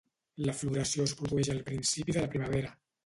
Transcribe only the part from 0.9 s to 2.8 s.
es produeix al principi de la primavera.